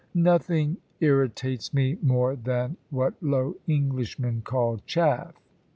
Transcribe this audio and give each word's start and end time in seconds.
Nothing 0.15 0.77
irritates 0.99 1.75
me 1.75 1.99
more 2.01 2.35
than 2.35 2.75
what 2.89 3.13
low 3.21 3.57
Englishmen 3.67 4.41
call 4.43 4.79
"chaff." 4.87 5.35